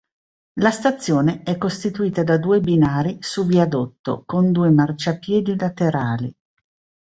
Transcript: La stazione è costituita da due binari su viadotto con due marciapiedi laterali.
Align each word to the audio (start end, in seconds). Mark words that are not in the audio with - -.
La 0.61 0.71
stazione 0.71 1.43
è 1.43 1.59
costituita 1.59 2.23
da 2.23 2.39
due 2.39 2.59
binari 2.59 3.19
su 3.21 3.45
viadotto 3.45 4.23
con 4.25 4.51
due 4.51 4.71
marciapiedi 4.71 5.55
laterali. 5.55 6.35